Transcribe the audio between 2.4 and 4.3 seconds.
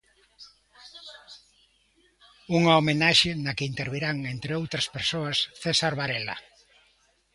Unha homenaxe na que intervirán,